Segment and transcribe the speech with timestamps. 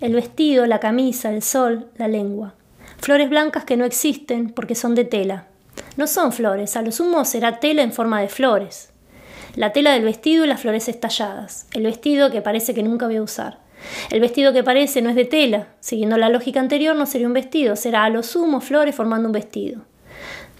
[0.00, 2.54] el vestido, la camisa, el sol, la lengua.
[2.98, 5.46] Flores blancas que no existen porque son de tela.
[5.96, 8.90] No son flores, a lo sumo será tela en forma de flores.
[9.56, 11.66] La tela del vestido y las flores estalladas.
[11.72, 13.58] El vestido que parece que nunca voy a usar.
[14.10, 15.68] El vestido que parece no es de tela.
[15.80, 19.32] Siguiendo la lógica anterior, no sería un vestido, será a lo sumo flores formando un
[19.32, 19.82] vestido.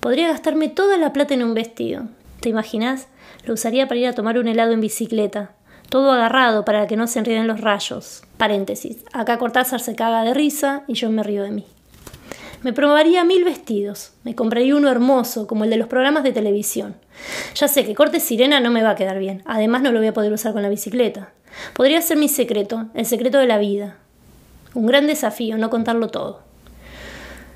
[0.01, 2.05] Podría gastarme toda la plata en un vestido.
[2.41, 3.07] ¿Te imaginas?
[3.45, 5.53] Lo usaría para ir a tomar un helado en bicicleta.
[5.89, 8.23] Todo agarrado para que no se enreden los rayos.
[8.37, 8.99] Paréntesis.
[9.13, 11.67] Acá Cortázar se caga de risa y yo me río de mí.
[12.63, 14.13] Me probaría mil vestidos.
[14.25, 16.97] Me compraría uno hermoso, como el de los programas de televisión.
[17.55, 19.43] Ya sé que corte sirena no me va a quedar bien.
[19.47, 21.31] Además no lo voy a poder usar con la bicicleta.
[21.75, 23.97] Podría ser mi secreto, el secreto de la vida.
[24.75, 26.43] Un gran desafío, no contarlo todo.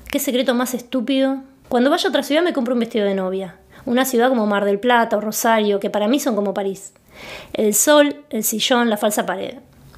[0.09, 1.43] ¿Qué secreto más estúpido?
[1.69, 3.57] Cuando vaya a otra ciudad me compro un vestido de novia.
[3.85, 6.93] Una ciudad como Mar del Plata o Rosario, que para mí son como París.
[7.53, 9.55] El sol, el sillón, la falsa pared.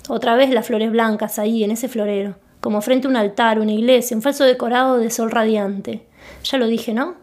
[0.08, 3.72] Otra vez las flores blancas ahí, en ese florero, como frente a un altar, una
[3.72, 6.06] iglesia, un falso decorado de sol radiante.
[6.44, 7.16] Ya lo dije, ¿no?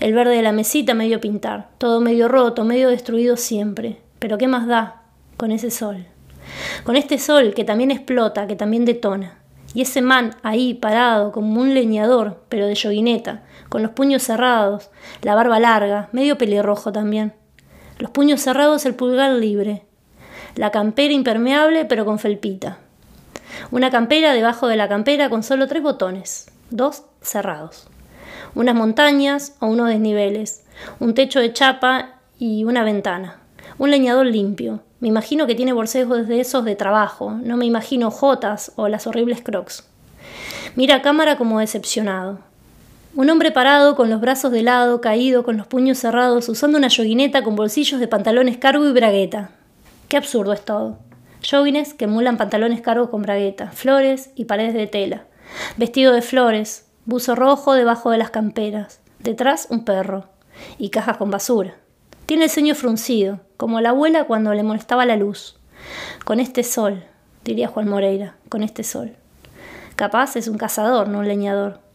[0.00, 3.98] El verde de la mesita medio pintar, todo medio roto, medio destruido siempre.
[4.18, 5.02] Pero ¿qué más da
[5.36, 6.06] con ese sol?
[6.84, 9.38] Con este sol que también explota, que también detona.
[9.74, 14.90] Y ese man ahí parado como un leñador, pero de yoguineta, con los puños cerrados,
[15.22, 17.34] la barba larga, medio pelirrojo también.
[17.98, 19.82] Los puños cerrados, el pulgar libre.
[20.54, 22.78] La campera impermeable, pero con felpita.
[23.70, 27.88] Una campera debajo de la campera con solo tres botones, dos cerrados.
[28.54, 30.64] Unas montañas o unos desniveles,
[31.00, 33.40] un techo de chapa y una ventana.
[33.78, 34.80] Un leñador limpio.
[35.00, 39.06] Me imagino que tiene bolsejos de esos de trabajo, no me imagino jotas o las
[39.06, 39.88] horribles crocs.
[40.76, 42.40] Mira a cámara como decepcionado.
[43.18, 46.86] Un hombre parado, con los brazos de lado, caído, con los puños cerrados, usando una
[46.86, 49.50] yoguineta con bolsillos de pantalones cargo y bragueta.
[50.06, 51.00] Qué absurdo es todo.
[51.42, 55.24] Joggines que emulan pantalones cargo con bragueta, flores y paredes de tela.
[55.76, 59.00] Vestido de flores, buzo rojo debajo de las camperas.
[59.18, 60.26] Detrás un perro.
[60.78, 61.74] Y cajas con basura.
[62.26, 65.58] Tiene el ceño fruncido, como la abuela cuando le molestaba la luz.
[66.24, 67.02] Con este sol,
[67.42, 69.16] diría Juan Moreira, con este sol.
[69.96, 71.87] Capaz es un cazador, no un leñador.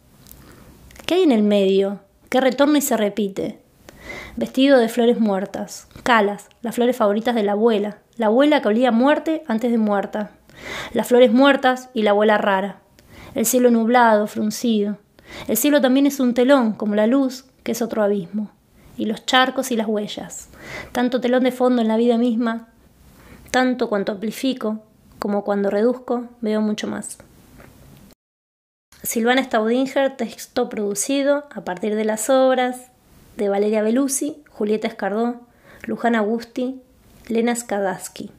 [1.06, 2.00] ¿Qué hay en el medio?
[2.30, 3.58] ¿Qué retorna y se repite?
[4.36, 8.90] Vestido de flores muertas, calas, las flores favoritas de la abuela, la abuela que olía
[8.90, 10.30] muerte antes de muerta,
[10.94, 12.80] las flores muertas y la abuela rara,
[13.34, 14.96] el cielo nublado, fruncido.
[15.46, 18.50] El cielo también es un telón, como la luz, que es otro abismo,
[18.96, 20.48] y los charcos y las huellas,
[20.92, 22.68] tanto telón de fondo en la vida misma,
[23.50, 24.80] tanto cuanto amplifico,
[25.18, 27.18] como cuando reduzco, veo mucho más.
[29.14, 32.88] Silvana Staudinger, texto producido a partir de las obras
[33.36, 35.40] de Valeria Belusi, Julieta Escardó,
[35.84, 36.82] Luján Agusti,
[37.28, 38.32] Lena Skadaski.